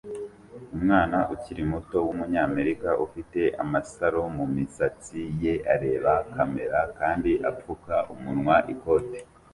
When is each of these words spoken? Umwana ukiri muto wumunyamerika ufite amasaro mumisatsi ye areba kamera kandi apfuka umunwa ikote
Umwana 0.75 1.17
ukiri 1.33 1.63
muto 1.71 1.97
wumunyamerika 2.07 2.89
ufite 3.05 3.41
amasaro 3.63 4.19
mumisatsi 4.35 5.19
ye 5.41 5.53
areba 5.73 6.13
kamera 6.33 6.79
kandi 6.99 7.31
apfuka 7.49 7.95
umunwa 8.13 8.55
ikote 8.73 9.19